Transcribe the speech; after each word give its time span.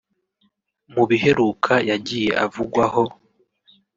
Mu 0.93 1.03
biheruka 1.09 1.73
yagiye 1.89 2.31
avugwaho 2.45 3.03